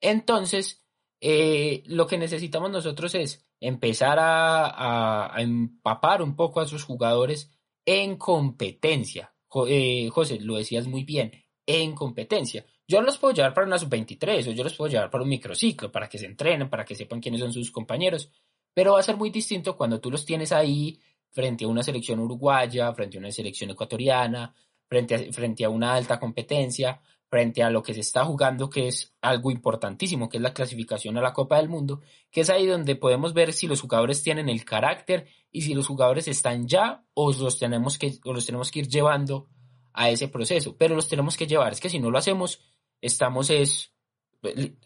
[0.00, 0.84] Entonces,
[1.20, 7.50] eh, lo que necesitamos nosotros es empezar a, empapar un poco a sus jugadores
[7.86, 9.32] en competencia.
[9.68, 11.30] Eh, José, lo decías muy bien,
[11.66, 12.66] en competencia.
[12.88, 15.92] Yo los puedo llevar para una sub-23 o yo los puedo llevar para un microciclo,
[15.92, 18.30] para que se entrenen, para que sepan quiénes son sus compañeros,
[18.74, 20.98] Pero va a ser muy distinto cuando tú los tienes ahí
[21.32, 24.54] frente a una selección uruguaya, frente a una selección ecuatoriana,
[24.86, 27.00] frente a, frente a una alta competencia,
[27.32, 31.16] frente a lo que se está jugando, que es algo importantísimo, que es la clasificación
[31.16, 34.50] a la Copa del Mundo, que es ahí donde podemos ver si los jugadores tienen
[34.50, 38.70] el carácter y si los jugadores están ya o los tenemos que, o los tenemos
[38.70, 39.48] que ir llevando
[39.94, 40.76] a ese proceso.
[40.76, 42.60] Pero los tenemos que llevar, es que si no lo hacemos,
[43.00, 43.94] estamos, es,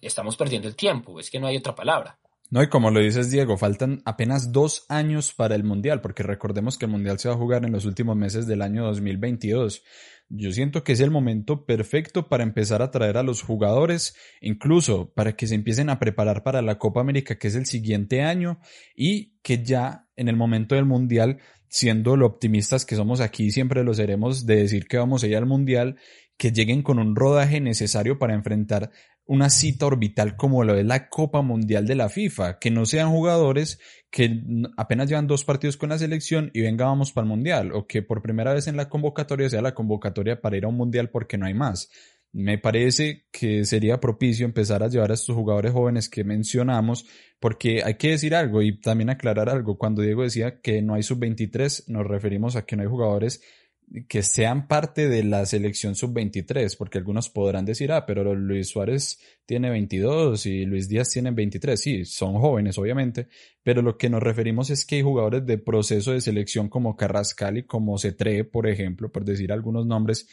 [0.00, 2.20] estamos perdiendo el tiempo, es que no hay otra palabra.
[2.48, 6.78] No, y como lo dices Diego, faltan apenas dos años para el Mundial, porque recordemos
[6.78, 9.82] que el Mundial se va a jugar en los últimos meses del año 2022.
[10.28, 15.12] Yo siento que es el momento perfecto para empezar a traer a los jugadores, incluso
[15.12, 18.60] para que se empiecen a preparar para la Copa América, que es el siguiente año,
[18.94, 23.82] y que ya en el momento del Mundial, siendo lo optimistas que somos aquí, siempre
[23.82, 25.96] lo seremos de decir que vamos a ir al Mundial,
[26.36, 28.90] que lleguen con un rodaje necesario para enfrentar
[29.26, 33.10] una cita orbital como lo es la Copa Mundial de la FIFA, que no sean
[33.10, 34.40] jugadores que
[34.76, 38.02] apenas llevan dos partidos con la selección y venga vamos para el Mundial, o que
[38.02, 41.36] por primera vez en la convocatoria sea la convocatoria para ir a un Mundial porque
[41.36, 41.90] no hay más.
[42.32, 47.06] Me parece que sería propicio empezar a llevar a estos jugadores jóvenes que mencionamos,
[47.40, 49.78] porque hay que decir algo y también aclarar algo.
[49.78, 53.40] Cuando Diego decía que no hay sub-23, nos referimos a que no hay jugadores
[54.08, 59.20] que sean parte de la selección sub-23, porque algunos podrán decir, ah, pero Luis Suárez
[59.46, 63.28] tiene 22 y Luis Díaz tiene 23, sí, son jóvenes obviamente,
[63.62, 67.58] pero lo que nos referimos es que hay jugadores de proceso de selección como Carrascal
[67.58, 70.28] y como Cetré, por ejemplo, por decir algunos nombres,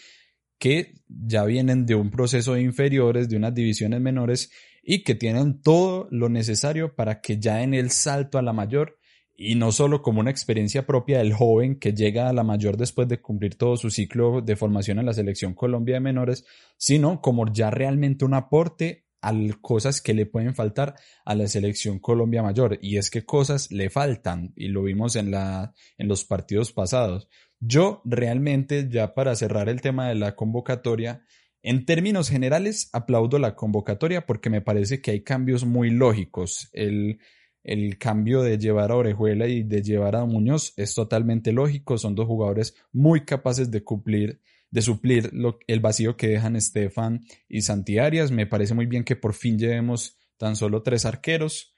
[0.58, 5.62] que ya vienen de un proceso de inferiores, de unas divisiones menores y que tienen
[5.62, 8.98] todo lo necesario para que ya en el salto a la mayor
[9.46, 13.08] y no solo como una experiencia propia del joven que llega a la mayor después
[13.08, 16.46] de cumplir todo su ciclo de formación en la selección Colombia de menores,
[16.78, 22.00] sino como ya realmente un aporte a cosas que le pueden faltar a la selección
[22.00, 26.26] Colombia mayor y es que cosas le faltan y lo vimos en la en los
[26.26, 27.30] partidos pasados.
[27.60, 31.24] Yo realmente ya para cerrar el tema de la convocatoria
[31.62, 36.70] en términos generales aplaudo la convocatoria porque me parece que hay cambios muy lógicos.
[36.74, 37.20] El
[37.64, 41.98] el cambio de llevar a Orejuela y de llevar a Muñoz es totalmente lógico.
[41.98, 45.32] Son dos jugadores muy capaces de cumplir, de suplir
[45.68, 48.32] el vacío que dejan Estefan y Santi Arias.
[48.32, 51.74] Me parece muy bien que por fin llevemos tan solo tres arqueros.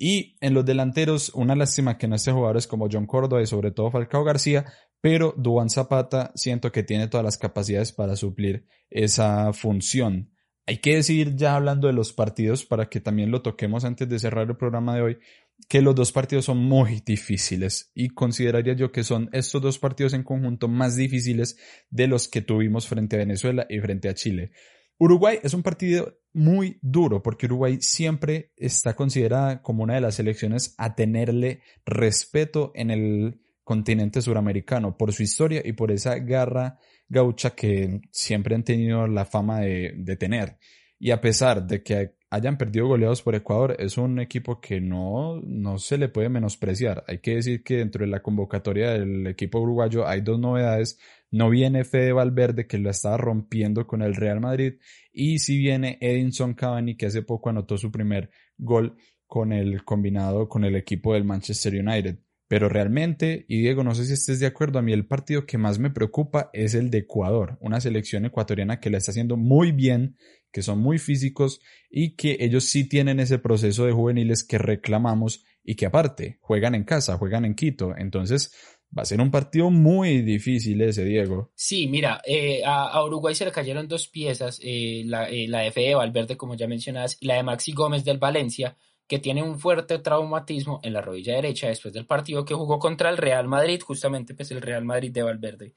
[0.00, 3.72] Y en los delanteros, una lástima que no esté jugadores como John Córdoba y sobre
[3.72, 4.64] todo Falcao García,
[5.00, 10.30] pero Duan Zapata siento que tiene todas las capacidades para suplir esa función.
[10.68, 14.18] Hay que decir, ya hablando de los partidos, para que también lo toquemos antes de
[14.18, 15.18] cerrar el programa de hoy,
[15.66, 20.12] que los dos partidos son muy difíciles y consideraría yo que son estos dos partidos
[20.12, 21.56] en conjunto más difíciles
[21.88, 24.50] de los que tuvimos frente a Venezuela y frente a Chile.
[24.98, 30.16] Uruguay es un partido muy duro porque Uruguay siempre está considerada como una de las
[30.16, 36.78] selecciones a tenerle respeto en el continente suramericano por su historia y por esa garra
[37.08, 40.58] gaucha que siempre han tenido la fama de, tener.
[40.98, 45.40] Y a pesar de que hayan perdido goleados por Ecuador, es un equipo que no,
[45.42, 47.04] no se le puede menospreciar.
[47.06, 50.98] Hay que decir que dentro de la convocatoria del equipo uruguayo hay dos novedades.
[51.30, 54.74] No viene Fede Valverde, que lo estaba rompiendo con el Real Madrid,
[55.12, 60.48] y si viene Edinson Cavani, que hace poco anotó su primer gol con el combinado
[60.48, 62.18] con el equipo del Manchester United.
[62.48, 65.58] Pero realmente, y Diego, no sé si estés de acuerdo, a mí el partido que
[65.58, 69.70] más me preocupa es el de Ecuador, una selección ecuatoriana que la está haciendo muy
[69.70, 70.16] bien,
[70.50, 75.44] que son muy físicos y que ellos sí tienen ese proceso de juveniles que reclamamos
[75.62, 77.94] y que aparte juegan en casa, juegan en Quito.
[77.98, 78.50] Entonces,
[78.96, 81.52] va a ser un partido muy difícil ese, Diego.
[81.54, 85.94] Sí, mira, eh, a, Uruguay se le cayeron dos piezas, eh, la, eh, de Fede
[85.94, 88.76] Valverde, como ya mencionas, y la de Maxi Gómez del Valencia
[89.08, 93.08] que tiene un fuerte traumatismo en la rodilla derecha después del partido que jugó contra
[93.08, 95.74] el Real Madrid, justamente pues el Real Madrid de Valverde.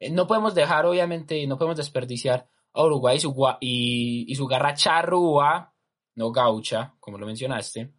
[0.00, 4.74] Eh, no podemos dejar, obviamente, no podemos desperdiciar a Uruguay y su, y, su garra
[4.74, 5.72] charrúa,
[6.16, 7.92] no gaucha, como lo mencionaste.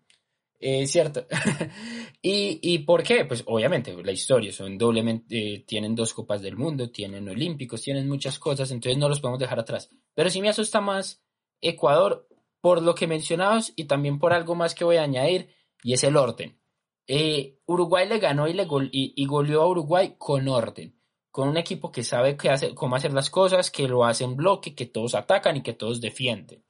[0.59, 1.25] Es cierto.
[2.21, 3.23] y, ¿Y por qué?
[3.23, 8.07] Pues obviamente la historia, son doblemente, eh, tienen dos copas del mundo, tienen olímpicos, tienen
[8.09, 9.89] muchas cosas, entonces no los podemos dejar atrás.
[10.13, 11.23] Pero sí me asusta más
[11.61, 12.27] Ecuador
[12.63, 15.49] por lo que mencionabas y también por algo más que voy a añadir,
[15.83, 16.57] y es el orden.
[17.07, 20.97] Eh, Uruguay le ganó y, le y, goleó a Uruguay con orden,
[21.29, 24.75] con un equipo que sabe qué cómo hacer las cosas, que lo hace en bloque,
[24.75, 26.63] que todos atacan y que todos defienden.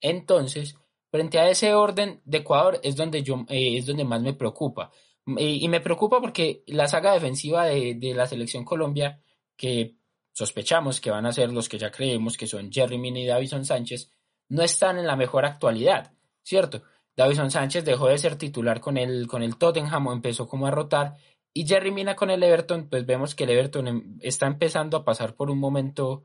[0.00, 0.74] Entonces,
[1.12, 4.90] frente a ese orden de Ecuador es donde, yo, eh, es donde más me preocupa.
[5.26, 9.22] Y, me preocupa porque la saga defensiva de, de la selección Colombia,
[9.56, 9.94] que
[10.32, 13.64] sospechamos que van a ser los que ya creemos que son Jerry Mina y Davison
[13.64, 14.10] Sánchez,
[14.48, 16.82] no están en la mejor actualidad, ¿cierto?
[17.16, 21.16] Davison Sánchez dejó de ser titular con el, con el Tottenham empezó como a rotar.
[21.52, 25.04] Y Jerry Mina con el Everton, pues vemos que el Everton em, está empezando a
[25.04, 26.24] pasar por un momento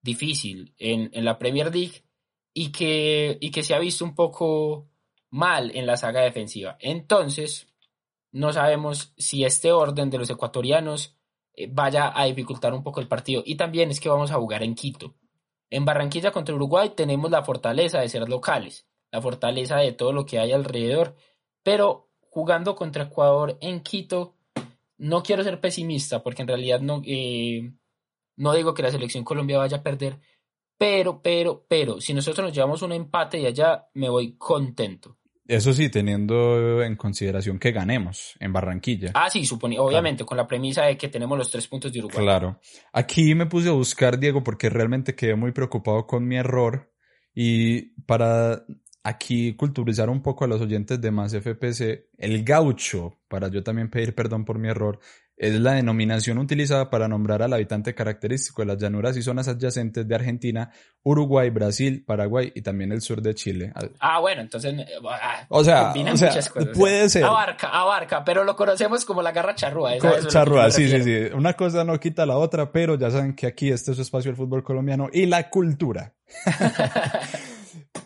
[0.00, 2.04] difícil en, en la Premier League
[2.54, 4.88] y que, y que se ha visto un poco
[5.30, 6.76] mal en la saga defensiva.
[6.80, 7.66] Entonces,
[8.30, 11.16] no sabemos si este orden de los ecuatorianos
[11.54, 13.42] eh, vaya a dificultar un poco el partido.
[13.44, 15.14] Y también es que vamos a jugar en Quito.
[15.70, 20.24] En Barranquilla contra Uruguay tenemos la fortaleza de ser locales, la fortaleza de todo lo
[20.24, 21.16] que hay alrededor,
[21.62, 24.34] pero jugando contra Ecuador en Quito,
[24.96, 27.72] no quiero ser pesimista porque en realidad no, eh,
[28.36, 30.18] no digo que la selección Colombia vaya a perder,
[30.78, 35.17] pero, pero, pero, si nosotros nos llevamos un empate y allá, me voy contento.
[35.48, 39.12] Eso sí, teniendo en consideración que ganemos en Barranquilla.
[39.14, 42.22] Ah, sí, supone, obviamente, con la premisa de que tenemos los tres puntos de Uruguay.
[42.22, 42.60] Claro.
[42.92, 46.92] Aquí me puse a buscar, Diego, porque realmente quedé muy preocupado con mi error.
[47.34, 48.62] Y para
[49.02, 53.88] aquí culturizar un poco a los oyentes de más FPC, el gaucho, para yo también
[53.88, 55.00] pedir perdón por mi error,
[55.38, 60.06] es la denominación utilizada para nombrar al habitante característico de las llanuras y zonas adyacentes
[60.06, 60.72] de Argentina,
[61.04, 63.72] Uruguay, Brasil, Paraguay y también el sur de Chile.
[64.00, 64.74] Ah, bueno, entonces...
[64.74, 65.94] Eh, ah, o sea,
[66.74, 67.24] puede ser.
[67.24, 69.92] Abarca, abarca, pero lo conocemos como la garra charrúa.
[70.28, 71.16] charrúa, sí, sí, sí.
[71.32, 74.30] Una cosa no quita la otra, pero ya saben que aquí este es su espacio
[74.30, 76.14] del fútbol colombiano y la cultura.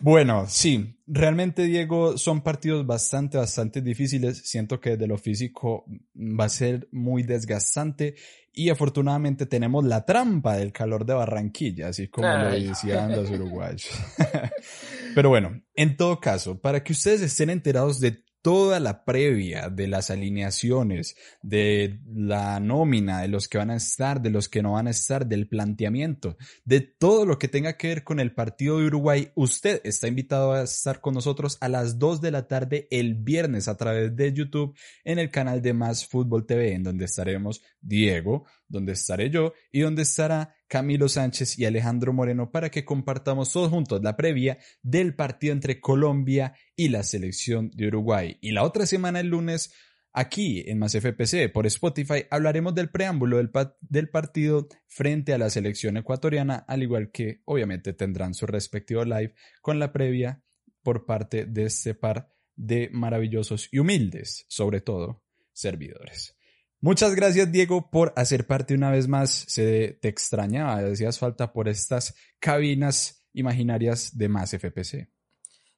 [0.03, 4.37] Bueno, sí, realmente Diego son partidos bastante, bastante difíciles.
[4.39, 8.15] Siento que de lo físico va a ser muy desgastante
[8.51, 13.89] y afortunadamente tenemos la trampa del calor de Barranquilla, así como lo decían los uruguayos.
[15.15, 19.87] Pero bueno, en todo caso, para que ustedes estén enterados de toda la previa de
[19.87, 24.73] las alineaciones, de la nómina, de los que van a estar, de los que no
[24.73, 28.79] van a estar, del planteamiento, de todo lo que tenga que ver con el partido
[28.79, 32.87] de Uruguay, usted está invitado a estar con nosotros a las 2 de la tarde
[32.91, 37.05] el viernes a través de YouTube en el canal de Más Fútbol TV, en donde
[37.05, 42.83] estaremos Diego, donde estaré yo y donde estará Camilo Sánchez y Alejandro Moreno para que
[42.83, 48.39] compartamos todos juntos la previa del partido entre Colombia y la selección de Uruguay.
[48.41, 49.71] Y la otra semana, el lunes,
[50.13, 53.51] aquí en Más FPC por Spotify, hablaremos del preámbulo del,
[53.81, 59.35] del partido frente a la selección ecuatoriana, al igual que obviamente tendrán su respectivo live
[59.61, 60.41] con la previa
[60.81, 66.35] por parte de este par de maravillosos y humildes, sobre todo, servidores.
[66.83, 69.45] Muchas gracias, Diego, por hacer parte una vez más.
[69.47, 75.07] Se te extrañaba, decías falta por estas cabinas imaginarias de más FPC.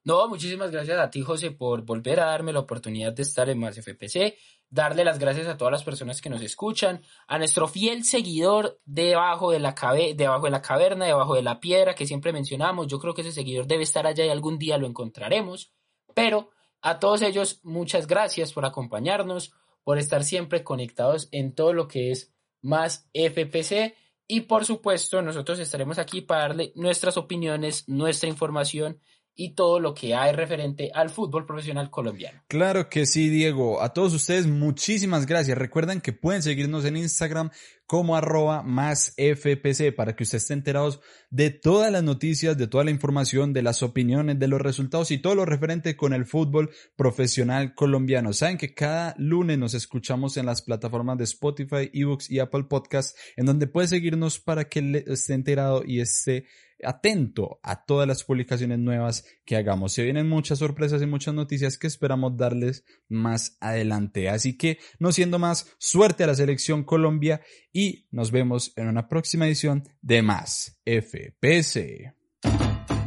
[0.02, 3.60] No, muchísimas gracias a ti, José, por volver a darme la oportunidad de estar en
[3.60, 4.34] más FPC.
[4.68, 9.52] Darle las gracias a todas las personas que nos escuchan, a nuestro fiel seguidor debajo
[9.52, 9.76] de la,
[10.16, 12.88] debajo de la caverna, debajo de la piedra que siempre mencionamos.
[12.88, 15.72] Yo creo que ese seguidor debe estar allá y algún día lo encontraremos.
[16.16, 16.50] Pero
[16.80, 19.52] a todos ellos, muchas gracias por acompañarnos
[19.86, 23.94] por estar siempre conectados en todo lo que es más FPC.
[24.26, 28.98] Y por supuesto, nosotros estaremos aquí para darle nuestras opiniones, nuestra información
[29.36, 32.42] y todo lo que hay referente al fútbol profesional colombiano.
[32.48, 33.82] Claro que sí, Diego.
[33.82, 35.58] A todos ustedes, muchísimas gracias.
[35.58, 37.50] Recuerden que pueden seguirnos en Instagram
[37.86, 42.82] como arroba más FPC para que usted esté enterados de todas las noticias, de toda
[42.82, 46.70] la información, de las opiniones, de los resultados y todo lo referente con el fútbol
[46.96, 48.32] profesional colombiano.
[48.32, 53.14] Saben que cada lunes nos escuchamos en las plataformas de Spotify, eBooks y Apple Podcasts,
[53.36, 56.46] en donde puede seguirnos para que esté enterado y esté
[56.82, 59.92] atento a todas las publicaciones nuevas que hagamos.
[59.92, 64.28] Se vienen muchas sorpresas y muchas noticias que esperamos darles más adelante.
[64.28, 67.40] Así que, no siendo más, suerte a la selección Colombia
[67.72, 72.14] y nos vemos en una próxima edición de Más FPC.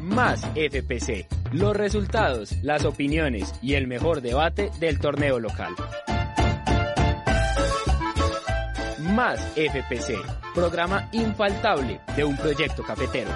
[0.02, 1.28] Más FPC.
[1.54, 5.76] Los resultados, las opiniones y el mejor debate del torneo local.
[9.10, 10.20] Más FPC,
[10.54, 13.32] programa infaltable de un proyecto cafetero.